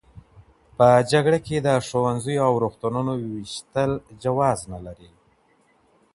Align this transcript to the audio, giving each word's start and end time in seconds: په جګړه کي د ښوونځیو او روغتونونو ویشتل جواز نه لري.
په 0.77 0.87
جګړه 1.11 1.39
کي 1.47 1.55
د 1.59 1.67
ښوونځیو 1.87 2.43
او 2.47 2.53
روغتونونو 2.63 3.11
ویشتل 3.33 3.91
جواز 4.23 4.59
نه 4.71 4.79
لري. 4.85 5.09